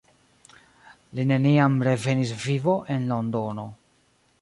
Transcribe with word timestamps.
Li 1.19 1.27
neniam 1.33 1.77
revenis 1.89 2.35
vivo 2.49 2.77
en 2.97 3.09
Londono. 3.15 3.73